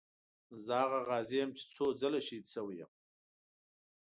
زه 0.65 0.73
هغه 0.83 0.99
غازي 1.09 1.35
یم 1.41 1.51
چې 1.57 1.63
څو 1.75 1.85
ځله 2.01 2.19
شهید 2.27 2.45
شوی 2.53 2.75
یم. 2.79 2.91